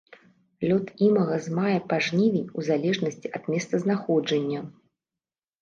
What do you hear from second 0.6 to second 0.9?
Лёт